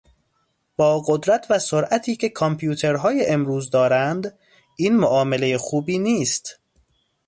با 0.77 0.99
قدرت 1.01 1.45
و 1.49 1.59
سرعتی 1.59 2.15
که 2.15 2.29
کامپیوترهای 2.29 3.25
امروز 3.29 3.69
دارند 3.69 4.37
این 4.75 4.95
معامله 4.97 5.57
خوبی 5.57 5.99
نیست. 5.99 6.59